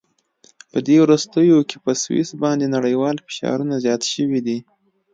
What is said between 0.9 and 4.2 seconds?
وروستیو کې په سویس باندې نړیوال فشارونه زیات